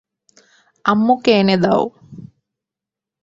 আম্মুকে 0.85 1.31
এনে 1.39 1.55
দাও! 1.63 1.83